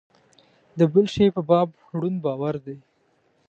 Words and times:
د 0.77 0.79
بل 0.93 1.05
شي 1.13 1.25
په 1.35 1.41
باب 1.49 1.67
ړوند 1.97 2.17
باور 2.25 2.55
دی. 2.65 2.77